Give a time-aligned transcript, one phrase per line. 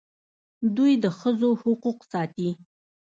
[0.75, 2.49] دوی د ښځو حقوق ساتي.